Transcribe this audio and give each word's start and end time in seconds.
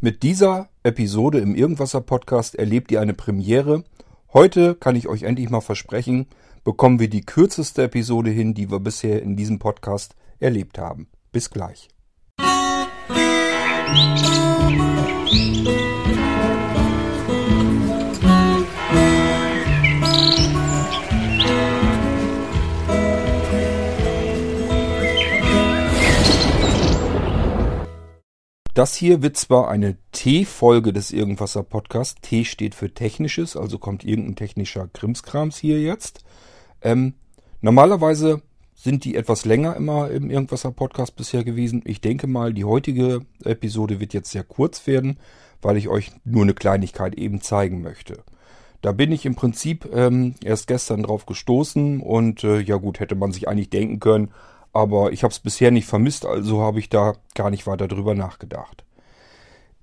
Mit 0.00 0.22
dieser 0.22 0.68
Episode 0.84 1.40
im 1.40 1.56
Irgendwasser 1.56 2.00
Podcast 2.00 2.54
erlebt 2.54 2.92
ihr 2.92 3.00
eine 3.00 3.14
Premiere. 3.14 3.82
Heute 4.32 4.76
kann 4.76 4.94
ich 4.94 5.08
euch 5.08 5.24
endlich 5.24 5.50
mal 5.50 5.60
versprechen, 5.60 6.28
bekommen 6.62 7.00
wir 7.00 7.10
die 7.10 7.22
kürzeste 7.22 7.82
Episode 7.82 8.30
hin, 8.30 8.54
die 8.54 8.70
wir 8.70 8.78
bisher 8.78 9.20
in 9.20 9.36
diesem 9.36 9.58
Podcast 9.58 10.14
erlebt 10.38 10.78
haben. 10.78 11.08
Bis 11.32 11.50
gleich. 11.50 11.88
Das 28.78 28.94
hier 28.94 29.22
wird 29.22 29.36
zwar 29.36 29.68
eine 29.68 29.96
T-Folge 30.12 30.92
des 30.92 31.10
Irgendwasser 31.10 31.64
Podcasts. 31.64 32.14
T 32.20 32.44
steht 32.44 32.76
für 32.76 32.94
Technisches, 32.94 33.56
also 33.56 33.76
kommt 33.76 34.04
irgendein 34.04 34.36
technischer 34.36 34.86
Krimskrams 34.86 35.58
hier 35.58 35.80
jetzt. 35.80 36.20
Ähm, 36.80 37.14
normalerweise 37.60 38.40
sind 38.76 39.04
die 39.04 39.16
etwas 39.16 39.44
länger 39.44 39.74
immer 39.74 40.12
im 40.12 40.30
Irgendwasser 40.30 40.70
Podcast 40.70 41.16
bisher 41.16 41.42
gewesen. 41.42 41.82
Ich 41.86 42.00
denke 42.00 42.28
mal, 42.28 42.54
die 42.54 42.62
heutige 42.62 43.22
Episode 43.42 43.98
wird 43.98 44.14
jetzt 44.14 44.30
sehr 44.30 44.44
kurz 44.44 44.86
werden, 44.86 45.18
weil 45.60 45.76
ich 45.76 45.88
euch 45.88 46.12
nur 46.24 46.44
eine 46.44 46.54
Kleinigkeit 46.54 47.16
eben 47.16 47.40
zeigen 47.40 47.82
möchte. 47.82 48.22
Da 48.80 48.92
bin 48.92 49.10
ich 49.10 49.26
im 49.26 49.34
Prinzip 49.34 49.88
ähm, 49.92 50.36
erst 50.44 50.68
gestern 50.68 51.02
drauf 51.02 51.26
gestoßen 51.26 51.98
und 51.98 52.44
äh, 52.44 52.60
ja 52.60 52.76
gut, 52.76 53.00
hätte 53.00 53.16
man 53.16 53.32
sich 53.32 53.48
eigentlich 53.48 53.70
denken 53.70 53.98
können, 53.98 54.30
aber 54.78 55.12
ich 55.12 55.24
habe 55.24 55.32
es 55.32 55.40
bisher 55.40 55.72
nicht 55.72 55.88
vermisst, 55.88 56.24
also 56.24 56.60
habe 56.60 56.78
ich 56.78 56.88
da 56.88 57.14
gar 57.34 57.50
nicht 57.50 57.66
weiter 57.66 57.88
drüber 57.88 58.14
nachgedacht. 58.14 58.84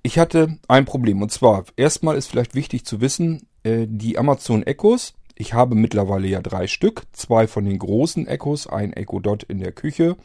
Ich 0.02 0.18
hatte 0.18 0.58
ein 0.68 0.86
Problem 0.86 1.20
und 1.20 1.30
zwar, 1.30 1.64
erstmal 1.76 2.16
ist 2.16 2.28
vielleicht 2.28 2.54
wichtig 2.54 2.86
zu 2.86 3.02
wissen, 3.02 3.46
äh, 3.62 3.86
die 3.86 4.16
Amazon 4.16 4.62
Echos, 4.62 5.12
ich 5.34 5.52
habe 5.52 5.74
mittlerweile 5.74 6.28
ja 6.28 6.40
drei 6.40 6.66
Stück, 6.66 7.02
zwei 7.12 7.46
von 7.46 7.66
den 7.66 7.78
großen 7.78 8.26
Echos, 8.26 8.66
ein 8.66 8.94
Echo 8.94 9.20
Dot 9.20 9.42
in 9.42 9.58
der 9.58 9.72
Küche 9.72 10.16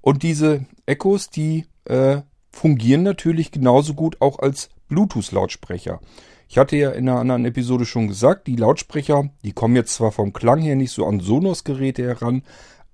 und 0.00 0.22
diese 0.22 0.64
Echos, 0.86 1.28
die 1.28 1.66
äh, 1.84 2.22
fungieren 2.50 3.02
natürlich 3.02 3.50
genauso 3.52 3.92
gut 3.92 4.22
auch 4.22 4.38
als 4.38 4.70
Bluetooth-Lautsprecher. 4.88 6.00
Ich 6.48 6.56
hatte 6.56 6.78
ja 6.78 6.92
in 6.92 7.10
einer 7.10 7.20
anderen 7.20 7.44
Episode 7.44 7.84
schon 7.84 8.08
gesagt, 8.08 8.46
die 8.46 8.56
Lautsprecher, 8.56 9.28
die 9.44 9.52
kommen 9.52 9.76
jetzt 9.76 9.92
zwar 9.92 10.12
vom 10.12 10.32
Klang 10.32 10.62
her 10.62 10.76
nicht 10.76 10.92
so 10.92 11.04
an 11.04 11.20
Sonos-Geräte 11.20 12.04
heran, 12.04 12.42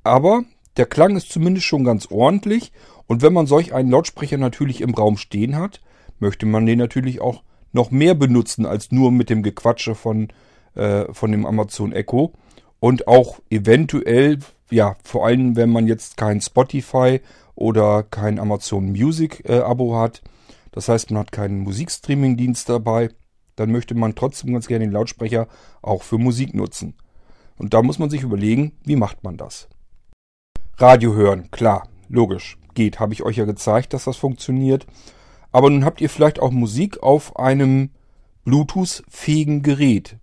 aber 0.02 0.42
der 0.76 0.86
Klang 0.86 1.16
ist 1.16 1.30
zumindest 1.30 1.66
schon 1.66 1.84
ganz 1.84 2.06
ordentlich. 2.10 2.72
Und 3.06 3.22
wenn 3.22 3.32
man 3.32 3.46
solch 3.46 3.74
einen 3.74 3.90
Lautsprecher 3.90 4.38
natürlich 4.38 4.80
im 4.80 4.94
Raum 4.94 5.16
stehen 5.16 5.56
hat, 5.56 5.80
möchte 6.18 6.46
man 6.46 6.66
den 6.66 6.78
natürlich 6.78 7.20
auch 7.20 7.42
noch 7.72 7.90
mehr 7.90 8.14
benutzen 8.14 8.66
als 8.66 8.92
nur 8.92 9.10
mit 9.10 9.30
dem 9.30 9.42
Gequatsche 9.42 9.94
von, 9.94 10.28
äh, 10.74 11.12
von 11.12 11.32
dem 11.32 11.44
Amazon 11.46 11.92
Echo. 11.92 12.32
Und 12.80 13.08
auch 13.08 13.40
eventuell, 13.50 14.38
ja, 14.70 14.96
vor 15.02 15.26
allem 15.26 15.56
wenn 15.56 15.70
man 15.70 15.86
jetzt 15.86 16.16
kein 16.16 16.40
Spotify 16.40 17.20
oder 17.54 18.02
kein 18.02 18.38
Amazon 18.38 18.90
Music 18.90 19.42
äh, 19.48 19.60
Abo 19.60 19.96
hat. 19.96 20.22
Das 20.72 20.88
heißt, 20.88 21.10
man 21.10 21.20
hat 21.20 21.32
keinen 21.32 21.60
Musikstreaming-Dienst 21.60 22.68
dabei. 22.68 23.10
Dann 23.56 23.70
möchte 23.70 23.94
man 23.94 24.16
trotzdem 24.16 24.52
ganz 24.52 24.66
gerne 24.66 24.84
den 24.84 24.92
Lautsprecher 24.92 25.46
auch 25.82 26.02
für 26.02 26.18
Musik 26.18 26.54
nutzen. 26.54 26.94
Und 27.56 27.72
da 27.74 27.82
muss 27.82 28.00
man 28.00 28.10
sich 28.10 28.22
überlegen, 28.22 28.72
wie 28.84 28.96
macht 28.96 29.22
man 29.22 29.36
das? 29.36 29.68
Radio 30.76 31.14
hören, 31.14 31.50
klar, 31.50 31.88
logisch, 32.08 32.58
geht. 32.74 32.98
Habe 32.98 33.12
ich 33.12 33.22
euch 33.22 33.36
ja 33.36 33.44
gezeigt, 33.44 33.92
dass 33.92 34.04
das 34.04 34.16
funktioniert. 34.16 34.86
Aber 35.52 35.70
nun 35.70 35.84
habt 35.84 36.00
ihr 36.00 36.10
vielleicht 36.10 36.40
auch 36.40 36.50
Musik 36.50 37.02
auf 37.02 37.36
einem 37.36 37.90
Bluetooth-fähigen 38.44 39.62
Gerät. 39.62 40.16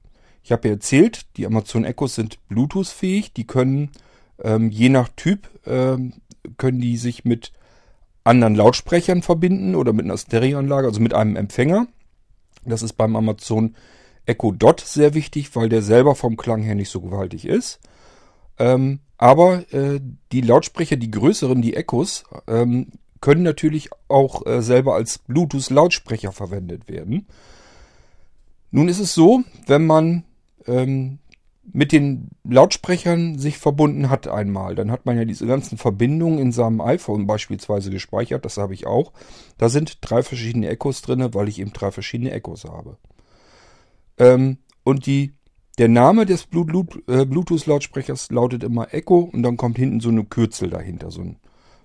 Ich 0.44 0.52
habe 0.52 0.68
ja 0.68 0.74
erzählt, 0.74 1.26
die 1.38 1.46
Amazon 1.46 1.86
Echos 1.86 2.16
sind 2.16 2.38
Bluetooth-fähig. 2.50 3.34
Die 3.34 3.48
können 3.48 3.92
ähm, 4.44 4.70
je 4.72 4.90
nach 4.90 5.10
Typ 5.16 5.48
ähm, 5.66 6.14
können 6.58 6.82
die 6.82 6.98
sich 6.98 7.24
mit 7.24 7.54
anderen 8.24 8.56
Lautsprechern 8.56 9.22
verbinden 9.22 9.76
oder 9.76 9.94
mit 9.94 10.06
einer 10.06 10.18
Stereoanlage, 10.18 10.88
also 10.88 11.00
mit 11.00 11.14
einem 11.14 11.36
Empfänger. 11.36 11.88
Das 12.66 12.82
ist 12.82 12.94
beim 12.94 13.16
Amazon 13.16 13.76
Echo 14.26 14.52
Dot 14.52 14.82
sehr 14.82 15.14
wichtig, 15.14 15.56
weil 15.56 15.70
der 15.70 15.82
selber 15.82 16.16
vom 16.16 16.38
Klang 16.38 16.62
her 16.62 16.76
nicht 16.76 16.90
so 16.90 17.02
gewaltig 17.02 17.46
ist. 17.46 17.80
Ähm, 18.60 19.00
aber 19.22 19.72
äh, 19.72 20.02
die 20.32 20.42
Lautsprecher, 20.42 20.96
die 20.96 21.12
größeren, 21.12 21.62
die 21.62 21.76
Echos, 21.76 22.24
ähm, 22.48 22.88
können 23.22 23.44
natürlich 23.44 23.92
auch 24.08 24.48
äh, 24.48 24.64
selber 24.64 24.96
als 24.96 25.20
Bluetooth-Lautsprecher 25.20 26.32
verwendet 26.32 26.90
werden. 26.90 27.28
Nun 28.72 28.88
ist 28.88 28.98
es 28.98 29.14
so, 29.14 29.44
wenn 29.68 29.86
man 29.86 30.24
ähm, 30.66 31.20
mit 31.72 31.92
den 31.92 32.30
Lautsprechern 32.44 33.38
sich 33.38 33.60
verbunden 33.60 34.10
hat 34.10 34.28
einmal, 34.28 34.74
dann 34.74 34.90
hat 34.90 35.06
man 35.06 35.18
ja 35.18 35.24
diese 35.24 35.46
ganzen 35.46 35.78
Verbindungen 35.78 36.40
in 36.40 36.52
seinem 36.52 36.82
iPhone 36.82 37.28
beispielsweise 37.28 37.92
gespeichert, 37.92 38.44
das 38.44 38.58
habe 38.58 38.74
ich 38.74 38.88
auch. 38.88 39.14
Da 39.60 39.70
sind 39.70 40.00
drei 40.02 40.24
verschiedene 40.24 40.68
Echos 40.68 41.04
drin, 41.04 41.32
weil 41.36 41.48
ich 41.48 41.60
eben 41.60 41.74
drei 41.74 41.92
verschiedene 41.92 42.32
Echos 42.32 42.64
habe. 42.64 42.98
Ähm, 44.18 44.58
und 44.84 45.06
die 45.06 45.36
der 45.82 45.88
Name 45.88 46.28
des 46.28 46.44
äh, 46.44 47.26
Bluetooth-Lautsprechers 47.26 48.30
lautet 48.30 48.64
immer 48.64 48.94
Echo 48.94 49.32
und 49.34 49.42
dann 49.42 49.58
kommt 49.58 49.80
hinten 49.80 50.00
so 50.00 50.10
eine 50.10 50.24
Kürzel 50.24 50.70
dahinter, 50.70 51.10
so 51.10 51.22
ein 51.22 51.38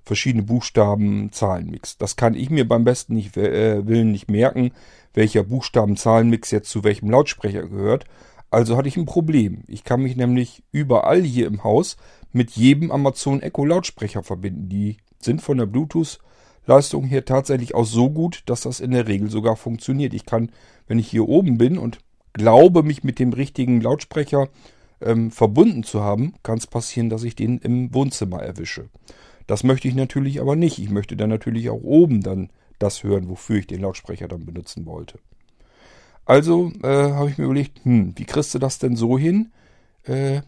verschiedene 0.05 0.43
Buchstaben, 0.43 1.33
Zahlenmix. 1.33 1.97
Das 1.97 2.15
kann 2.15 2.35
ich 2.35 2.51
mir 2.51 2.69
beim 2.69 2.85
besten 2.85 3.15
nicht, 3.15 3.39
äh, 3.39 3.87
Willen 3.87 4.13
nicht 4.13 4.31
merken, 4.31 4.73
welcher 5.15 5.45
Buchstaben-Zahlenmix 5.45 6.51
jetzt 6.51 6.69
zu 6.69 6.85
welchem 6.85 7.09
Lautsprecher 7.09 7.63
gehört. 7.63 8.05
Also 8.51 8.77
hatte 8.77 8.89
ich 8.89 8.99
ein 8.99 9.07
Problem. 9.07 9.63
Ich 9.67 9.83
kann 9.83 10.03
mich 10.03 10.15
nämlich 10.15 10.63
überall 10.73 11.23
hier 11.23 11.47
im 11.47 11.65
Haus 11.65 11.97
mit 12.33 12.51
jedem 12.51 12.91
Amazon 12.91 13.41
Echo 13.41 13.65
Lautsprecher 13.65 14.23
verbinden. 14.23 14.69
Die 14.69 14.99
sind 15.21 15.41
von 15.41 15.57
der 15.57 15.65
Bluetooth-Leistung 15.65 17.05
her 17.05 17.25
tatsächlich 17.25 17.75
auch 17.75 17.87
so 17.87 18.11
gut, 18.11 18.43
dass 18.45 18.61
das 18.61 18.81
in 18.81 18.91
der 18.91 19.09
Regel 19.09 19.31
sogar 19.31 19.57
funktioniert. 19.57 20.13
Ich 20.13 20.27
kann, 20.27 20.51
wenn 20.87 20.99
ich 20.99 21.09
hier 21.09 21.27
oben 21.27 21.57
bin 21.57 21.79
und 21.79 21.99
glaube, 22.37 22.83
mich 22.83 23.03
mit 23.03 23.19
dem 23.19 23.33
richtigen 23.33 23.81
Lautsprecher 23.81 24.49
ähm, 25.01 25.31
verbunden 25.31 25.83
zu 25.83 26.03
haben, 26.03 26.35
kann 26.43 26.59
es 26.59 26.67
passieren, 26.67 27.09
dass 27.09 27.25
ich 27.25 27.35
den 27.35 27.59
im 27.59 27.93
Wohnzimmer 27.93 28.43
erwische. 28.43 28.89
Das 29.47 29.65
möchte 29.65 29.89
ich 29.89 29.95
natürlich 29.95 30.41
aber 30.41 30.57
nicht. 30.57 30.79
Ich 30.79 30.91
möchte 30.91 31.17
dann 31.17 31.31
natürlich 31.31 31.71
auch 31.71 31.83
oben 31.83 32.23
dann 32.23 32.51
das 32.79 33.03
hören, 33.03 33.29
wofür 33.29 33.57
ich 33.57 33.67
den 33.67 33.81
Lautsprecher 33.81 34.29
dann 34.29 34.45
benutzen 34.45 34.87
wollte. 34.87 35.19
Also 36.25 36.73
äh, 36.83 37.13
habe 37.13 37.31
ich 37.31 37.39
mir 37.39 37.45
überlegt, 37.45 37.85
hm, 37.85 38.13
wie 38.17 38.25
kriegst 38.25 38.55
du 38.55 38.59
das 38.59 38.79
denn 38.79 38.97
so 38.97 39.17
hin, 39.17 39.53
äh, 40.03 40.43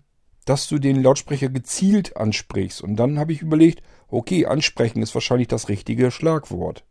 dass 0.44 0.68
du 0.68 0.78
den 0.78 1.02
Lautsprecher 1.02 1.48
gezielt 1.48 2.16
ansprichst? 2.16 2.82
Und 2.82 2.96
dann 2.96 3.18
habe 3.18 3.32
ich 3.32 3.42
überlegt, 3.42 3.82
okay, 4.08 4.46
ansprechen 4.46 5.02
ist 5.02 5.14
wahrscheinlich 5.14 5.48
das 5.48 5.68
richtige 5.68 6.10
Schlagwort. 6.10 6.84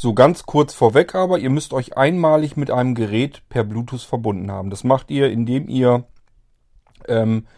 So 0.00 0.14
ganz 0.14 0.46
kurz 0.46 0.74
vorweg 0.74 1.16
aber, 1.16 1.40
ihr 1.40 1.50
müsst 1.50 1.72
euch 1.72 1.96
einmalig 1.96 2.56
mit 2.56 2.70
einem 2.70 2.94
Gerät 2.94 3.42
per 3.48 3.64
Bluetooth 3.64 4.02
verbunden 4.02 4.48
haben. 4.48 4.70
Das 4.70 4.84
macht 4.84 5.10
ihr, 5.10 5.28
indem 5.28 5.68
ihr 5.68 6.04
ähm, 7.08 7.48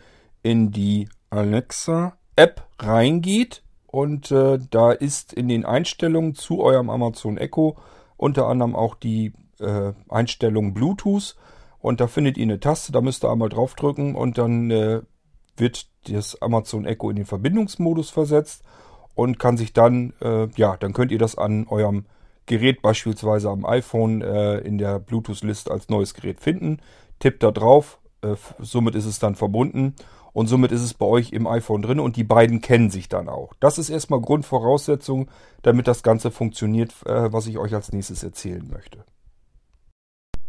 in 0.43 0.71
die 0.71 1.11
Alexa-App 1.29 2.67
reingeht 2.79 3.63
und 3.89 4.31
äh, 4.31 4.59
da 4.71 4.91
ist 4.91 5.35
in 5.35 5.49
den 5.49 5.67
Einstellungen 5.67 6.35
zu 6.35 6.63
eurem 6.63 6.89
Amazon 6.89 7.37
Echo 7.37 7.77
unter 8.17 8.47
anderem 8.47 8.75
auch 8.75 8.95
die 8.95 9.35
äh, 9.59 9.93
Einstellung 10.09 10.73
Bluetooth 10.73 11.37
und 11.79 12.01
da 12.01 12.07
findet 12.07 12.39
ihr 12.39 12.45
eine 12.45 12.59
Taste, 12.59 12.91
da 12.91 13.03
müsst 13.03 13.23
ihr 13.23 13.31
einmal 13.31 13.51
draufdrücken 13.51 14.15
und 14.15 14.39
dann 14.39 14.71
äh, 14.71 15.03
wird 15.59 15.91
das 16.09 16.41
Amazon 16.41 16.87
Echo 16.87 17.11
in 17.11 17.17
den 17.17 17.27
Verbindungsmodus 17.27 18.09
versetzt 18.09 18.63
und 19.15 19.39
kann 19.39 19.59
sich 19.59 19.75
dann, 19.75 20.15
äh, 20.23 20.49
ja, 20.57 20.79
dann 20.79 20.95
könnt 20.95 21.13
ihr 21.13 21.19
das 21.19 21.37
an 21.37 21.67
eurem 21.69 22.07
Gerät 22.51 22.83
beispielsweise 22.83 23.49
am 23.49 23.65
iPhone 23.65 24.23
äh, 24.23 24.59
in 24.59 24.77
der 24.77 24.99
Bluetooth-List 24.99 25.71
als 25.71 25.89
neues 25.89 26.15
Gerät 26.15 26.41
finden. 26.41 26.79
Tippt 27.21 27.45
da 27.45 27.53
drauf, 27.53 28.01
äh, 28.23 28.35
somit 28.59 28.97
ist 28.97 29.07
es 29.07 29.21
dann 29.21 29.37
verbunden 29.37 29.95
und 30.33 30.49
somit 30.49 30.73
ist 30.73 30.83
es 30.83 30.93
bei 30.93 31.07
euch 31.07 31.31
im 31.31 31.47
iPhone 31.47 31.81
drin 31.81 32.01
und 32.01 32.17
die 32.17 32.25
beiden 32.25 32.61
kennen 32.61 32.91
sich 32.91 33.09
dann 33.09 33.29
auch. 33.29 33.55
Das 33.61 33.79
ist 33.79 33.89
erstmal 33.89 34.21
Grundvoraussetzung, 34.21 35.31
damit 35.63 35.87
das 35.87 36.03
Ganze 36.03 36.33
funktioniert, 36.33 36.93
äh, 37.07 37.33
was 37.33 37.47
ich 37.47 37.57
euch 37.57 37.73
als 37.73 37.93
nächstes 37.93 38.25
erzählen 38.25 38.69
möchte. 38.69 39.05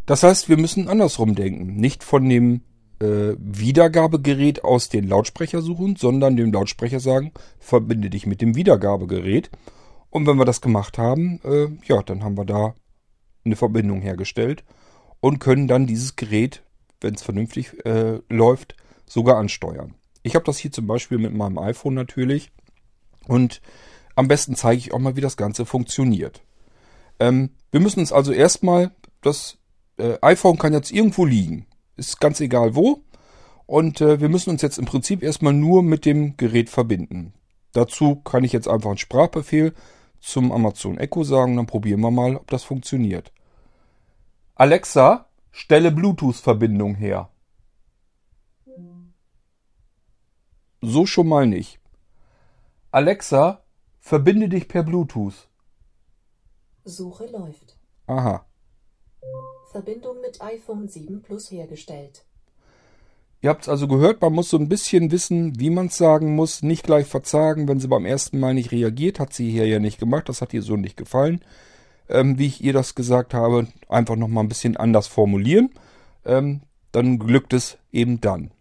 Das 0.08 0.24
heißt, 0.24 0.50
wir 0.50 0.58
müssen 0.58 0.90
andersrum 0.90 1.36
denken. 1.36 1.76
Nicht 1.76 2.04
von 2.04 2.28
dem 2.28 2.62
äh, 3.00 3.36
Wiedergabegerät 3.38 4.64
aus 4.64 4.90
den 4.90 5.08
Lautsprecher 5.08 5.62
suchen, 5.62 5.98
sondern 5.98 6.36
dem 6.36 6.52
Lautsprecher 6.52 7.00
sagen, 7.00 7.32
verbinde 7.60 8.10
dich 8.10 8.26
mit 8.26 8.42
dem 8.42 8.56
Wiedergabegerät. 8.56 9.52
Und 10.12 10.28
wenn 10.28 10.38
wir 10.38 10.46
das 10.46 10.62
gemacht 10.62 10.98
haben, 10.98 11.40
äh, 11.44 11.68
ja, 11.86 12.04
dann 12.04 12.24
haben 12.24 12.38
wir 12.38 12.46
da 12.46 12.76
eine 13.44 13.56
Verbindung 13.56 14.02
hergestellt 14.02 14.64
und 15.20 15.40
können 15.40 15.68
dann 15.68 15.88
dieses 15.88 16.16
Gerät, 16.16 16.64
wenn 17.00 17.16
es 17.16 17.24
vernünftig 17.24 17.84
äh, 17.86 18.20
läuft, 18.30 18.76
sogar 19.08 19.38
ansteuern. 19.38 19.96
Ich 20.22 20.36
habe 20.36 20.46
das 20.46 20.60
hier 20.60 20.72
zum 20.72 20.86
Beispiel 20.86 21.18
mit 21.18 21.34
meinem 21.34 21.58
iPhone 21.58 21.96
natürlich 21.96 22.52
und 23.28 23.62
am 24.16 24.28
besten 24.28 24.56
zeige 24.56 24.78
ich 24.78 24.94
auch 24.94 25.00
mal, 25.00 25.16
wie 25.16 25.22
das 25.22 25.38
Ganze 25.38 25.66
funktioniert. 25.66 26.44
Ähm, 27.20 27.52
wir 27.72 27.80
müssen 27.80 28.02
uns 28.02 28.12
also 28.12 28.32
erstmal, 28.32 28.92
das 29.22 29.58
äh, 29.98 30.18
iPhone 30.22 30.58
kann 30.58 30.74
jetzt 30.74 30.92
irgendwo 30.92 31.26
liegen. 31.26 31.68
Ist 31.96 32.20
ganz 32.20 32.42
egal 32.42 32.76
wo. 32.76 33.04
Und 33.66 34.02
äh, 34.02 34.20
wir 34.20 34.28
müssen 34.28 34.50
uns 34.50 34.62
jetzt 34.62 34.78
im 34.78 34.86
Prinzip 34.86 35.24
erstmal 35.24 35.54
nur 35.54 35.82
mit 35.82 36.06
dem 36.06 36.36
Gerät 36.36 36.70
verbinden. 36.70 37.34
Dazu 37.72 38.18
kann 38.18 38.44
ich 38.44 38.52
jetzt 38.52 38.68
einfach 38.68 38.90
einen 38.90 38.98
Sprachbefehl 38.98 39.74
zum 40.22 40.52
Amazon 40.52 40.98
Echo 40.98 41.24
sagen, 41.24 41.58
dann 41.58 41.68
probieren 41.68 42.00
wir 42.02 42.12
mal, 42.12 42.36
ob 42.36 42.50
das 42.50 42.64
funktioniert. 42.64 43.34
Alexa, 44.56 45.30
stelle 45.52 45.92
Bluetooth-Verbindung 45.92 46.96
her. 46.96 47.30
So 50.82 51.06
schon 51.06 51.28
mal 51.28 51.46
nicht. 51.46 51.80
Alexa, 52.92 53.64
verbinde 54.00 54.50
dich 54.50 54.68
per 54.68 54.84
Bluetooth. 54.84 55.50
Suche 56.84 57.28
läuft. 57.28 57.78
Aha. 58.08 58.46
Verbindung 59.72 60.20
mit 60.22 60.42
iPhone 60.42 60.88
7 60.88 61.22
Plus 61.22 61.52
hergestellt. 61.52 62.26
Ihr 63.44 63.50
habt's 63.50 63.68
also 63.68 63.88
gehört, 63.88 64.22
man 64.22 64.34
muss 64.34 64.50
so 64.52 64.58
ein 64.58 64.70
bisschen 64.70 65.12
wissen, 65.12 65.60
wie 65.60 65.72
man's 65.72 65.98
sagen 65.98 66.36
muss, 66.36 66.62
nicht 66.62 66.84
gleich 66.84 67.08
verzagen, 67.08 67.68
wenn 67.68 67.80
sie 67.80 67.88
beim 67.88 68.06
ersten 68.06 68.40
Mal 68.40 68.54
nicht 68.54 68.72
reagiert, 68.72 69.20
hat 69.20 69.34
sie 69.34 69.50
hier 69.50 69.66
ja 69.66 69.80
nicht 69.80 70.00
gemacht, 70.00 70.30
das 70.30 70.42
hat 70.42 70.54
ihr 70.54 70.62
so 70.62 70.78
nicht 70.78 70.96
gefallen, 70.96 71.42
ähm, 72.08 72.38
wie 72.38 72.46
ich 72.46 72.64
ihr 72.64 72.74
das 72.74 72.94
gesagt 72.94 73.34
habe, 73.34 73.68
einfach 73.90 74.16
nochmal 74.16 74.44
ein 74.44 74.50
bisschen 74.50 74.78
anders 74.78 75.08
formulieren, 75.08 75.72
ähm, 76.24 76.62
dann 76.92 77.18
glückt 77.18 77.54
es 77.54 77.80
eben 77.92 78.22
dann. 78.22 78.52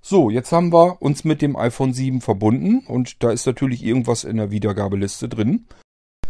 So, 0.00 0.30
jetzt 0.30 0.50
haben 0.50 0.72
wir 0.72 1.02
uns 1.02 1.24
mit 1.24 1.42
dem 1.42 1.54
iPhone 1.54 1.92
7 1.92 2.22
verbunden 2.22 2.86
und 2.86 3.22
da 3.22 3.32
ist 3.32 3.44
natürlich 3.44 3.84
irgendwas 3.84 4.24
in 4.24 4.38
der 4.38 4.50
Wiedergabeliste 4.50 5.28
drin. 5.28 5.66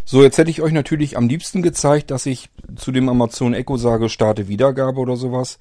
So, 0.05 0.23
jetzt 0.23 0.39
hätte 0.39 0.51
ich 0.51 0.63
euch 0.63 0.73
natürlich 0.73 1.17
am 1.17 1.29
liebsten 1.29 1.63
gezeigt, 1.63 2.11
dass 2.11 2.27
ich 2.27 2.49
zu 2.75 2.91
dem 2.91 3.09
Amazon 3.09 3.55
Echo 3.55 3.77
sage, 3.77 4.09
starte 4.09 4.49
Wiedergabe 4.49 4.99
oder 4.99 5.17
sowas. 5.17 5.59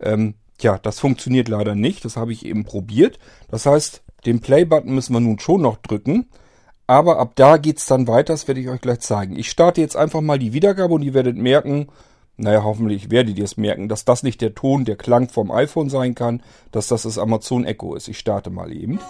Ähm, 0.00 0.34
tja, 0.58 0.78
das 0.78 1.00
funktioniert 1.00 1.48
leider 1.48 1.74
nicht. 1.74 2.04
Das 2.04 2.16
habe 2.16 2.32
ich 2.32 2.44
eben 2.44 2.64
probiert. 2.64 3.18
Das 3.48 3.66
heißt, 3.66 4.02
den 4.24 4.40
Play-Button 4.40 4.94
müssen 4.94 5.12
wir 5.12 5.20
nun 5.20 5.38
schon 5.38 5.62
noch 5.62 5.76
drücken. 5.76 6.26
Aber 6.86 7.18
ab 7.18 7.32
da 7.34 7.56
geht's 7.56 7.86
dann 7.86 8.06
weiter. 8.06 8.32
Das 8.32 8.46
werde 8.48 8.60
ich 8.60 8.68
euch 8.68 8.80
gleich 8.80 9.00
zeigen. 9.00 9.36
Ich 9.36 9.50
starte 9.50 9.80
jetzt 9.80 9.96
einfach 9.96 10.20
mal 10.20 10.38
die 10.38 10.52
Wiedergabe 10.52 10.94
und 10.94 11.02
ihr 11.02 11.14
werdet 11.14 11.36
merken, 11.36 11.88
naja, 12.36 12.62
hoffentlich 12.62 13.10
werdet 13.10 13.38
ihr 13.38 13.44
es 13.44 13.56
merken, 13.56 13.88
dass 13.88 14.04
das 14.04 14.22
nicht 14.22 14.40
der 14.40 14.54
Ton, 14.54 14.84
der 14.84 14.96
Klang 14.96 15.28
vom 15.28 15.50
iPhone 15.50 15.88
sein 15.88 16.14
kann, 16.14 16.42
dass 16.70 16.88
das 16.88 17.02
das 17.02 17.18
Amazon 17.18 17.64
Echo 17.64 17.94
ist. 17.94 18.08
Ich 18.08 18.18
starte 18.18 18.50
mal 18.50 18.72
eben. 18.72 19.00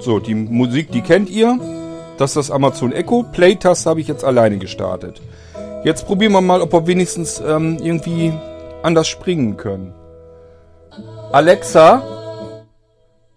So, 0.00 0.18
die 0.18 0.34
Musik, 0.34 0.90
die 0.92 1.02
kennt 1.02 1.28
ihr. 1.28 1.58
Das 2.16 2.30
ist 2.30 2.36
das 2.36 2.50
Amazon 2.50 2.92
Echo. 2.92 3.22
Play-Taste 3.22 3.90
habe 3.90 4.00
ich 4.00 4.08
jetzt 4.08 4.24
alleine 4.24 4.58
gestartet. 4.58 5.20
Jetzt 5.84 6.06
probieren 6.06 6.32
wir 6.32 6.40
mal, 6.40 6.60
ob 6.60 6.72
wir 6.72 6.86
wenigstens 6.88 7.38
ähm, 7.38 7.78
irgendwie 7.78 8.32
anders 8.82 9.06
springen 9.06 9.56
können. 9.56 9.94
Alexa, 11.30 12.02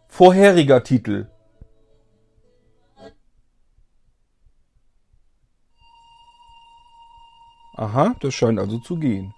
vorheriger 0.07 0.83
Titel. 0.83 1.29
Aha, 7.75 8.15
das 8.21 8.33
scheint 8.33 8.59
also 8.59 8.79
zu 8.79 8.97
gehen. 8.97 9.33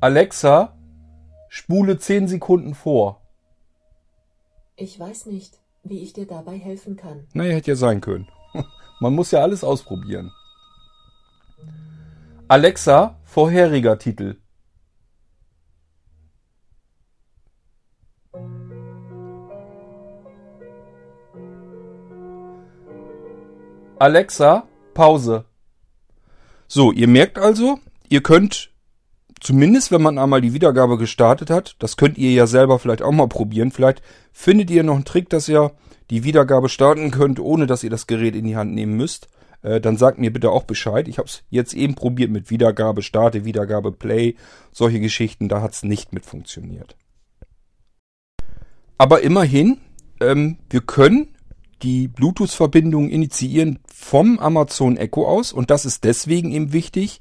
Alexa, 0.00 0.76
spule 1.48 1.98
10 1.98 2.28
Sekunden 2.28 2.74
vor. 2.74 3.22
Ich 4.76 4.98
weiß 4.98 5.26
nicht, 5.26 5.61
wie 5.82 6.02
ich 6.02 6.12
dir 6.12 6.26
dabei 6.26 6.58
helfen 6.58 6.96
kann. 6.96 7.26
Naja, 7.34 7.54
hätte 7.54 7.72
ja 7.72 7.76
sein 7.76 8.00
können. 8.00 8.28
Man 9.00 9.14
muss 9.14 9.30
ja 9.30 9.40
alles 9.40 9.64
ausprobieren. 9.64 10.32
Alexa, 12.48 13.18
vorheriger 13.24 13.98
Titel. 13.98 14.36
Alexa, 23.98 24.66
Pause. 24.94 25.44
So, 26.66 26.90
ihr 26.90 27.06
merkt 27.06 27.38
also, 27.38 27.78
ihr 28.08 28.22
könnt 28.22 28.71
zumindest 29.42 29.90
wenn 29.90 30.02
man 30.02 30.18
einmal 30.18 30.40
die 30.40 30.54
Wiedergabe 30.54 30.96
gestartet 30.96 31.50
hat, 31.50 31.76
das 31.80 31.96
könnt 31.96 32.16
ihr 32.16 32.30
ja 32.32 32.46
selber 32.46 32.78
vielleicht 32.78 33.02
auch 33.02 33.12
mal 33.12 33.28
probieren. 33.28 33.72
Vielleicht 33.72 34.02
findet 34.32 34.70
ihr 34.70 34.82
noch 34.82 34.94
einen 34.94 35.04
Trick, 35.04 35.28
dass 35.28 35.48
ihr 35.48 35.72
die 36.10 36.24
Wiedergabe 36.24 36.68
starten 36.68 37.10
könnt, 37.10 37.40
ohne 37.40 37.66
dass 37.66 37.82
ihr 37.82 37.90
das 37.90 38.06
Gerät 38.06 38.36
in 38.36 38.44
die 38.44 38.56
Hand 38.56 38.72
nehmen 38.72 38.96
müsst. 38.96 39.28
Äh, 39.62 39.80
dann 39.80 39.96
sagt 39.96 40.18
mir 40.18 40.32
bitte 40.32 40.50
auch 40.50 40.64
Bescheid. 40.64 41.08
Ich 41.08 41.18
habe 41.18 41.28
es 41.28 41.42
jetzt 41.50 41.74
eben 41.74 41.94
probiert 41.94 42.30
mit 42.30 42.50
Wiedergabe, 42.50 43.02
Starte, 43.02 43.44
Wiedergabe, 43.44 43.92
Play, 43.92 44.36
solche 44.70 45.00
Geschichten. 45.00 45.48
Da 45.48 45.60
hat 45.60 45.72
es 45.72 45.82
nicht 45.82 46.12
mit 46.12 46.24
funktioniert. 46.24 46.96
Aber 48.98 49.22
immerhin, 49.22 49.78
ähm, 50.20 50.58
wir 50.70 50.82
können 50.82 51.28
die 51.82 52.06
Bluetooth-Verbindung 52.06 53.08
initiieren 53.08 53.80
vom 53.92 54.38
Amazon 54.38 54.96
Echo 54.96 55.26
aus 55.26 55.52
und 55.52 55.70
das 55.70 55.84
ist 55.84 56.04
deswegen 56.04 56.52
eben 56.52 56.72
wichtig, 56.72 57.20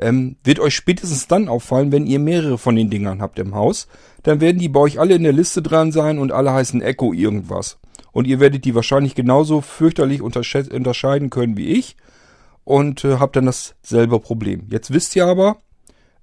ähm, 0.00 0.36
wird 0.42 0.58
euch 0.58 0.74
spätestens 0.74 1.28
dann 1.28 1.48
auffallen, 1.48 1.92
wenn 1.92 2.06
ihr 2.06 2.18
mehrere 2.18 2.58
von 2.58 2.76
den 2.76 2.90
Dingern 2.90 3.20
habt 3.20 3.38
im 3.38 3.54
Haus. 3.54 3.88
Dann 4.22 4.40
werden 4.40 4.58
die 4.58 4.68
bei 4.68 4.80
euch 4.80 4.98
alle 4.98 5.14
in 5.14 5.22
der 5.22 5.32
Liste 5.32 5.62
dran 5.62 5.92
sein 5.92 6.18
und 6.18 6.32
alle 6.32 6.52
heißen 6.52 6.82
Echo 6.82 7.12
irgendwas. 7.12 7.78
Und 8.12 8.26
ihr 8.26 8.40
werdet 8.40 8.64
die 8.64 8.74
wahrscheinlich 8.74 9.14
genauso 9.14 9.60
fürchterlich 9.60 10.22
unterscheiden 10.22 11.30
können 11.30 11.56
wie 11.56 11.68
ich 11.68 11.96
und 12.64 13.04
äh, 13.04 13.18
habt 13.18 13.36
dann 13.36 13.46
dasselbe 13.46 14.20
Problem. 14.20 14.66
Jetzt 14.70 14.92
wisst 14.92 15.14
ihr 15.16 15.26
aber, 15.26 15.58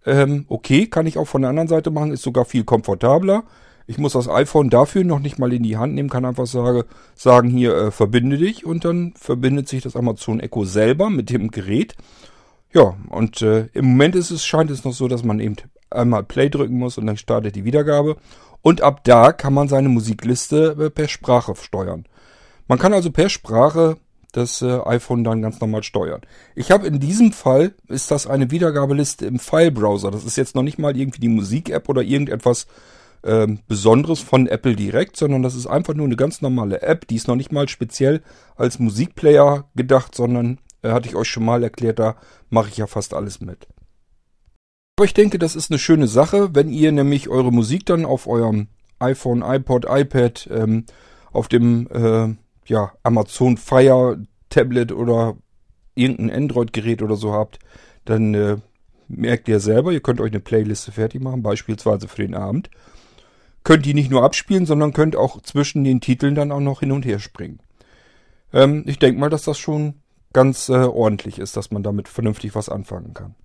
ähm, 0.05 0.45
okay, 0.49 0.87
kann 0.87 1.07
ich 1.07 1.17
auch 1.17 1.27
von 1.27 1.41
der 1.41 1.49
anderen 1.49 1.67
Seite 1.67 1.91
machen, 1.91 2.11
ist 2.11 2.23
sogar 2.23 2.45
viel 2.45 2.63
komfortabler. 2.63 3.43
Ich 3.89 3.97
muss 3.97 4.13
das 4.13 4.27
iPhone 4.27 4.69
dafür 4.69 5.05
noch 5.05 5.19
nicht 5.19 5.39
mal 5.39 5.53
in 5.53 5.63
die 5.63 5.77
Hand 5.77 5.95
nehmen, 5.95 6.09
kann 6.09 6.25
einfach 6.25 6.45
sage, 6.45 6.85
sagen 7.15 7.49
hier, 7.49 7.73
äh, 7.75 7.91
verbinde 7.91 8.37
dich 8.37 8.65
und 8.65 8.83
dann 8.83 9.13
verbindet 9.15 9.69
sich 9.69 9.81
das 9.81 9.95
Amazon 9.95 10.41
Echo 10.41 10.65
selber 10.65 11.09
mit 11.09 11.29
dem 11.29 11.51
Gerät 11.51 11.95
ja, 12.73 12.95
und 13.09 13.41
äh, 13.41 13.67
im 13.73 13.85
Moment 13.85 14.15
ist 14.15 14.31
es, 14.31 14.45
scheint 14.45 14.71
es 14.71 14.83
noch 14.83 14.93
so, 14.93 15.07
dass 15.07 15.23
man 15.23 15.39
eben 15.39 15.55
einmal 15.89 16.23
Play 16.23 16.49
drücken 16.49 16.77
muss 16.77 16.97
und 16.97 17.07
dann 17.07 17.17
startet 17.17 17.55
die 17.55 17.65
Wiedergabe. 17.65 18.17
Und 18.61 18.81
ab 18.81 19.03
da 19.03 19.31
kann 19.31 19.53
man 19.53 19.69
seine 19.69 19.89
Musikliste 19.89 20.75
äh, 20.79 20.89
per 20.89 21.07
Sprache 21.07 21.55
steuern. 21.55 22.05
Man 22.67 22.79
kann 22.79 22.93
also 22.93 23.11
per 23.11 23.29
Sprache 23.29 23.97
das 24.33 24.61
äh, 24.61 24.79
iPhone 24.85 25.23
dann 25.23 25.41
ganz 25.41 25.59
normal 25.59 25.83
steuern. 25.83 26.21
Ich 26.55 26.71
habe 26.71 26.85
in 26.85 26.99
diesem 26.99 27.31
Fall, 27.31 27.73
ist 27.87 28.11
das 28.11 28.27
eine 28.27 28.51
Wiedergabeliste 28.51 29.25
im 29.25 29.39
File-Browser. 29.39 30.11
Das 30.11 30.25
ist 30.25 30.35
jetzt 30.35 30.55
noch 30.55 30.63
nicht 30.63 30.77
mal 30.77 30.97
irgendwie 30.97 31.21
die 31.21 31.29
Musik-App 31.29 31.87
oder 31.87 32.01
irgendetwas 32.01 32.67
äh, 33.23 33.47
Besonderes 33.67 34.19
von 34.19 34.47
Apple 34.47 34.75
direkt, 34.75 35.17
sondern 35.17 35.43
das 35.43 35.55
ist 35.55 35.67
einfach 35.67 35.93
nur 35.93 36.05
eine 36.05 36.17
ganz 36.17 36.41
normale 36.41 36.81
App. 36.81 37.07
Die 37.07 37.15
ist 37.15 37.27
noch 37.27 37.35
nicht 37.35 37.51
mal 37.51 37.69
speziell 37.69 38.21
als 38.55 38.79
Musikplayer 38.79 39.65
gedacht, 39.75 40.13
sondern 40.13 40.59
hatte 40.83 41.09
ich 41.09 41.15
euch 41.15 41.27
schon 41.27 41.45
mal 41.45 41.63
erklärt, 41.63 41.99
da 41.99 42.15
mache 42.49 42.69
ich 42.69 42.77
ja 42.77 42.87
fast 42.87 43.13
alles 43.13 43.41
mit. 43.41 43.67
Aber 44.97 45.05
ich 45.05 45.13
denke, 45.13 45.37
das 45.37 45.55
ist 45.55 45.69
eine 45.71 45.79
schöne 45.79 46.07
Sache, 46.07 46.55
wenn 46.55 46.69
ihr 46.69 46.91
nämlich 46.91 47.29
eure 47.29 47.51
Musik 47.51 47.85
dann 47.85 48.05
auf 48.05 48.27
eurem 48.27 48.67
iPhone, 48.99 49.43
iPod, 49.43 49.85
iPad, 49.87 50.49
ähm, 50.51 50.85
auf 51.31 51.47
dem 51.47 51.87
äh, 51.91 52.35
ja, 52.65 52.93
Amazon 53.03 53.57
Fire 53.57 54.19
Tablet 54.49 54.91
oder 54.91 55.37
irgendein 55.93 56.31
Android-Gerät 56.31 57.01
oder 57.01 57.15
so 57.15 57.33
habt, 57.33 57.59
dann 58.05 58.33
äh, 58.33 58.57
merkt 59.07 59.47
ihr 59.47 59.59
selber, 59.59 59.91
ihr 59.91 60.01
könnt 60.01 60.21
euch 60.21 60.31
eine 60.31 60.39
Playliste 60.39 60.91
fertig 60.91 61.21
machen, 61.21 61.43
beispielsweise 61.43 62.07
für 62.07 62.21
den 62.21 62.35
Abend. 62.35 62.69
Könnt 63.63 63.85
die 63.85 63.93
nicht 63.93 64.09
nur 64.09 64.23
abspielen, 64.23 64.65
sondern 64.65 64.93
könnt 64.93 65.15
auch 65.15 65.41
zwischen 65.41 65.83
den 65.83 66.01
Titeln 66.01 66.35
dann 66.35 66.51
auch 66.51 66.59
noch 66.59 66.79
hin 66.79 66.91
und 66.91 67.05
her 67.05 67.19
springen. 67.19 67.59
Ähm, 68.53 68.83
ich 68.85 68.99
denke 68.99 69.19
mal, 69.19 69.29
dass 69.29 69.43
das 69.43 69.57
schon 69.59 69.95
ganz 70.33 70.69
äh, 70.69 70.73
ordentlich 70.73 71.39
ist, 71.39 71.57
dass 71.57 71.71
man 71.71 71.83
damit 71.83 72.07
vernünftig 72.07 72.55
was 72.55 72.69
anfangen 72.69 73.13
kann. 73.13 73.35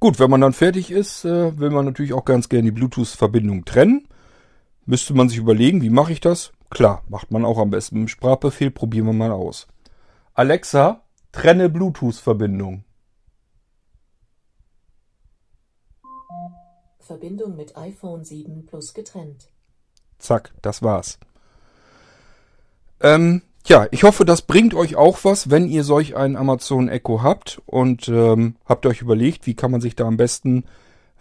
Gut, 0.00 0.18
wenn 0.18 0.30
man 0.30 0.40
dann 0.40 0.52
fertig 0.52 0.90
ist, 0.90 1.24
äh, 1.24 1.58
will 1.58 1.70
man 1.70 1.84
natürlich 1.84 2.12
auch 2.12 2.24
ganz 2.24 2.48
gerne 2.48 2.64
die 2.64 2.72
Bluetooth-Verbindung 2.72 3.64
trennen. 3.64 4.08
Müsste 4.86 5.14
man 5.14 5.28
sich 5.28 5.38
überlegen, 5.38 5.80
wie 5.82 5.90
mache 5.90 6.12
ich 6.12 6.20
das? 6.20 6.52
Klar, 6.70 7.02
macht 7.08 7.30
man 7.30 7.44
auch 7.44 7.58
am 7.58 7.70
besten 7.70 7.96
mit 7.96 8.08
dem 8.08 8.08
Sprachbefehl, 8.08 8.70
probieren 8.70 9.06
wir 9.06 9.12
mal 9.12 9.30
aus. 9.30 9.66
Alexa, 10.34 11.02
trenne 11.32 11.70
Bluetooth-Verbindung. 11.70 12.84
Verbindung 16.98 17.56
mit 17.56 17.76
iPhone 17.76 18.24
7 18.24 18.66
Plus 18.66 18.94
getrennt. 18.94 19.48
Zack, 20.18 20.52
das 20.62 20.82
war's. 20.82 21.18
Ähm, 23.00 23.42
Tja, 23.64 23.86
ich 23.90 24.02
hoffe, 24.02 24.26
das 24.26 24.42
bringt 24.42 24.74
euch 24.74 24.94
auch 24.94 25.20
was, 25.22 25.48
wenn 25.48 25.68
ihr 25.68 25.84
solch 25.84 26.14
ein 26.16 26.36
Amazon 26.36 26.90
Echo 26.90 27.22
habt 27.22 27.62
und 27.64 28.08
ähm, 28.08 28.56
habt 28.66 28.84
euch 28.84 29.00
überlegt, 29.00 29.46
wie 29.46 29.54
kann 29.54 29.70
man 29.70 29.80
sich 29.80 29.96
da 29.96 30.04
am 30.04 30.18
besten 30.18 30.64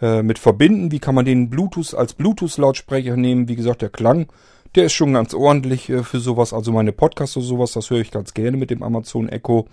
äh, 0.01 0.21
mit 0.23 0.39
verbinden. 0.39 0.91
Wie 0.91 0.99
kann 0.99 1.15
man 1.15 1.23
den 1.23 1.49
Bluetooth 1.49 1.93
als 1.93 2.13
Bluetooth-Lautsprecher 2.13 3.15
nehmen? 3.15 3.47
Wie 3.47 3.55
gesagt, 3.55 3.81
der 3.81 3.89
Klang, 3.89 4.27
der 4.75 4.85
ist 4.85 4.93
schon 4.93 5.13
ganz 5.13 5.33
ordentlich 5.33 5.89
äh, 5.89 6.03
für 6.03 6.19
sowas. 6.19 6.51
Also 6.51 6.73
meine 6.73 6.91
Podcasts 6.91 7.37
oder 7.37 7.45
sowas, 7.45 7.71
das 7.71 7.89
höre 7.89 8.01
ich 8.01 8.11
ganz 8.11 8.33
gerne 8.33 8.57
mit 8.57 8.71
dem 8.71 8.83
Amazon 8.83 9.29
Echo. 9.29 9.69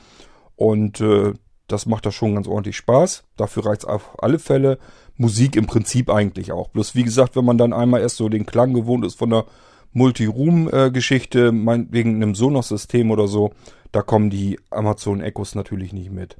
Und 0.55 1.01
äh, 1.01 1.33
das 1.67 1.87
macht 1.87 2.07
da 2.07 2.13
schon 2.13 2.37
ganz 2.37 2.47
ordentlich 2.47 2.77
Spaß. 2.77 3.25
Dafür 3.37 3.67
reicht 3.67 3.83
es 3.83 3.89
auf 3.89 4.23
alle 4.23 4.39
Fälle. 4.39 4.79
Musik 5.17 5.57
im 5.57 5.67
Prinzip 5.67 6.09
eigentlich 6.09 6.53
auch. 6.53 6.69
Bloß 6.69 6.95
wie 6.95 7.03
gesagt, 7.03 7.35
wenn 7.35 7.45
man 7.45 7.59
dann 7.59 7.73
einmal 7.73 8.01
erst 8.01 8.17
so 8.17 8.29
den 8.29 8.47
Klang 8.47 8.75
gewohnt 8.75 9.05
ist 9.05 9.19
von 9.19 9.31
der 9.31 9.47
Multi-Room-Geschichte, 9.93 11.53
wegen 11.53 12.17
einem 12.17 12.35
Sonos-System 12.35 13.11
oder 13.11 13.27
so, 13.27 13.53
da 13.93 14.03
kommen 14.03 14.31
die 14.31 14.59
Amazon 14.71 15.21
Echos 15.21 15.55
natürlich 15.55 15.93
nicht 15.93 16.11
mit. 16.11 16.37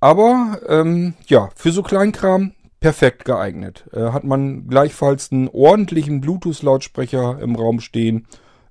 Aber 0.00 0.60
ähm, 0.68 1.14
ja, 1.26 1.48
für 1.54 1.72
so 1.72 1.82
Kleinkram 1.82 2.52
perfekt 2.80 3.24
geeignet. 3.24 3.84
Äh, 3.92 4.12
hat 4.12 4.24
man 4.24 4.68
gleichfalls 4.68 5.32
einen 5.32 5.48
ordentlichen 5.48 6.20
Bluetooth-Lautsprecher 6.20 7.38
im 7.40 7.56
Raum 7.56 7.80
stehen. 7.80 8.26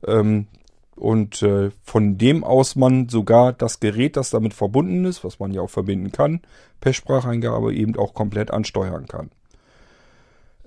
Ähm, 0.06 0.48
und 0.96 1.42
äh, 1.42 1.72
von 1.84 2.18
dem 2.18 2.44
aus 2.44 2.76
man 2.76 3.10
sogar 3.10 3.52
das 3.52 3.82
Gerät, 3.82 4.16
das 4.16 4.30
damit 4.30 4.54
verbunden 4.54 5.04
ist, 5.06 5.24
was 5.26 5.40
man 5.40 5.52
ja 5.52 5.62
auch 5.62 5.70
verbinden 5.70 6.12
kann, 6.12 6.42
per 6.80 6.94
Spracheingabe 6.94 7.74
eben 7.74 7.98
auch 7.98 8.14
komplett 8.14 8.52
ansteuern 8.52 9.06
kann. 9.08 9.30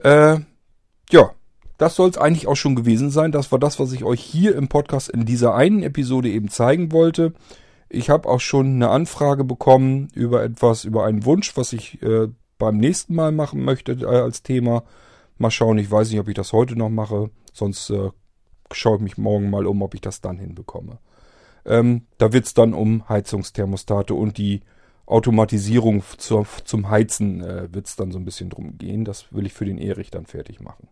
Äh, 0.02 0.40
ja, 1.10 1.30
das 1.78 1.94
soll 1.94 2.10
es 2.10 2.18
eigentlich 2.18 2.48
auch 2.48 2.56
schon 2.56 2.74
gewesen 2.74 3.10
sein. 3.10 3.32
Das 3.32 3.50
war 3.52 3.58
das, 3.58 3.78
was 3.78 3.92
ich 3.92 4.04
euch 4.04 4.20
hier 4.20 4.54
im 4.56 4.68
Podcast 4.68 5.08
in 5.08 5.24
dieser 5.24 5.54
einen 5.54 5.82
Episode 5.82 6.28
eben 6.28 6.48
zeigen 6.48 6.92
wollte. 6.92 7.32
Ich 7.88 8.10
habe 8.10 8.28
auch 8.28 8.40
schon 8.40 8.74
eine 8.74 8.90
Anfrage 8.90 9.44
bekommen 9.44 10.08
über 10.12 10.42
etwas, 10.42 10.84
über 10.84 11.04
einen 11.04 11.24
Wunsch, 11.24 11.56
was 11.56 11.72
ich 11.72 12.02
äh, 12.02 12.28
beim 12.58 12.76
nächsten 12.76 13.14
Mal 13.14 13.32
machen 13.32 13.64
möchte 13.64 13.92
äh, 13.92 14.04
als 14.04 14.42
Thema. 14.42 14.82
Mal 15.38 15.52
schauen, 15.52 15.78
ich 15.78 15.90
weiß 15.90 16.10
nicht, 16.10 16.20
ob 16.20 16.28
ich 16.28 16.34
das 16.34 16.52
heute 16.52 16.76
noch 16.76 16.90
mache. 16.90 17.30
Sonst 17.52 17.90
äh, 17.90 18.10
schaue 18.72 18.96
ich 18.96 19.02
mich 19.02 19.16
morgen 19.16 19.48
mal 19.48 19.66
um, 19.66 19.80
ob 19.80 19.94
ich 19.94 20.00
das 20.00 20.20
dann 20.20 20.38
hinbekomme. 20.38 20.98
Ähm, 21.64 22.06
da 22.18 22.32
wird 22.32 22.46
es 22.46 22.54
dann 22.54 22.74
um 22.74 23.08
Heizungsthermostate 23.08 24.14
und 24.14 24.36
die 24.36 24.62
Automatisierung 25.06 26.02
zur, 26.18 26.44
zum 26.64 26.90
Heizen 26.90 27.40
äh, 27.40 27.72
wird 27.72 27.86
es 27.86 27.96
dann 27.96 28.10
so 28.10 28.18
ein 28.18 28.24
bisschen 28.24 28.50
drum 28.50 28.76
gehen. 28.76 29.04
Das 29.04 29.32
will 29.32 29.46
ich 29.46 29.52
für 29.52 29.64
den 29.64 29.78
Erich 29.78 30.10
dann 30.10 30.26
fertig 30.26 30.60
machen. 30.60 30.88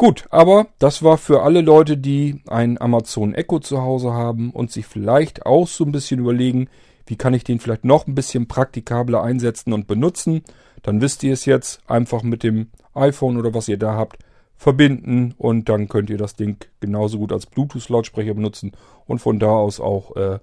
Gut, 0.00 0.24
aber 0.30 0.68
das 0.78 1.02
war 1.02 1.18
für 1.18 1.42
alle 1.42 1.60
Leute, 1.60 1.98
die 1.98 2.40
ein 2.46 2.80
Amazon 2.80 3.34
Echo 3.34 3.58
zu 3.58 3.82
Hause 3.82 4.14
haben 4.14 4.50
und 4.50 4.72
sich 4.72 4.86
vielleicht 4.86 5.44
auch 5.44 5.68
so 5.68 5.84
ein 5.84 5.92
bisschen 5.92 6.20
überlegen, 6.20 6.70
wie 7.04 7.16
kann 7.16 7.34
ich 7.34 7.44
den 7.44 7.60
vielleicht 7.60 7.84
noch 7.84 8.06
ein 8.06 8.14
bisschen 8.14 8.48
praktikabler 8.48 9.22
einsetzen 9.22 9.74
und 9.74 9.86
benutzen. 9.86 10.42
Dann 10.82 11.02
wisst 11.02 11.22
ihr 11.22 11.34
es 11.34 11.44
jetzt 11.44 11.82
einfach 11.86 12.22
mit 12.22 12.42
dem 12.42 12.70
iPhone 12.94 13.36
oder 13.36 13.52
was 13.52 13.68
ihr 13.68 13.76
da 13.76 13.92
habt 13.92 14.16
verbinden 14.56 15.34
und 15.36 15.68
dann 15.68 15.86
könnt 15.86 16.08
ihr 16.08 16.16
das 16.16 16.34
Ding 16.34 16.64
genauso 16.80 17.18
gut 17.18 17.30
als 17.30 17.44
Bluetooth-Lautsprecher 17.44 18.32
benutzen 18.32 18.72
und 19.06 19.18
von 19.18 19.38
da 19.38 19.50
aus 19.50 19.80
auch 19.80 20.16
äh, 20.16 20.38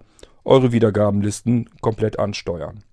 eure 0.46 0.72
Wiedergabenlisten 0.72 1.68
komplett 1.82 2.20
ansteuern. 2.20 2.84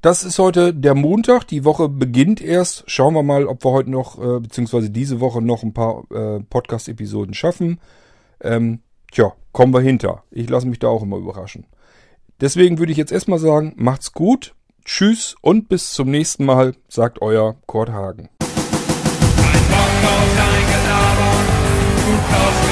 Das 0.00 0.22
ist 0.22 0.38
heute 0.38 0.72
der 0.72 0.94
Montag. 0.94 1.48
Die 1.48 1.64
Woche 1.64 1.88
beginnt 1.88 2.40
erst. 2.40 2.84
Schauen 2.86 3.14
wir 3.14 3.24
mal, 3.24 3.46
ob 3.46 3.64
wir 3.64 3.72
heute 3.72 3.90
noch, 3.90 4.16
äh, 4.18 4.38
beziehungsweise 4.38 4.90
diese 4.90 5.18
Woche 5.18 5.42
noch 5.42 5.64
ein 5.64 5.74
paar 5.74 6.04
äh, 6.12 6.38
Podcast-Episoden 6.38 7.34
schaffen. 7.34 7.80
Ähm, 8.40 8.78
tja, 9.10 9.32
kommen 9.50 9.74
wir 9.74 9.80
hinter. 9.80 10.22
Ich 10.30 10.48
lasse 10.48 10.68
mich 10.68 10.78
da 10.78 10.86
auch 10.86 11.02
immer 11.02 11.16
überraschen. 11.16 11.66
Deswegen 12.40 12.78
würde 12.78 12.92
ich 12.92 12.98
jetzt 12.98 13.10
erstmal 13.10 13.40
sagen, 13.40 13.72
macht's 13.76 14.12
gut. 14.12 14.54
Tschüss 14.84 15.34
und 15.40 15.68
bis 15.68 15.90
zum 15.90 16.12
nächsten 16.12 16.44
Mal, 16.44 16.76
sagt 16.86 17.20
euer 17.20 17.56
Kurt 17.66 17.90
Hagen. 17.90 18.28
Ein 22.00 22.67